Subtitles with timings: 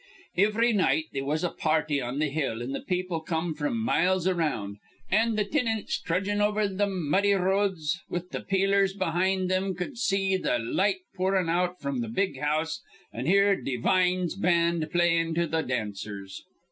[0.35, 4.27] "Ivry night they was a party on th' hill, an' th' people come fr'm miles
[4.27, 4.77] around;
[5.11, 10.39] an' th' tinants trudgin' over th' muddy roads with th' peelers behind thim cud see
[10.39, 12.81] th' light poorin' out fr'm th' big house
[13.13, 16.41] an' hear Devine's band playin' to th' dancers.